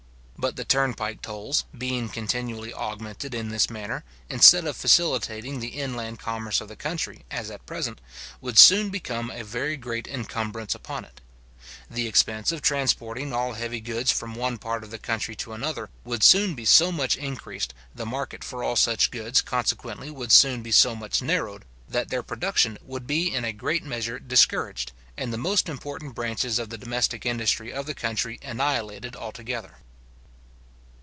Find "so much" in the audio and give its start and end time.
16.65-17.17, 20.71-21.21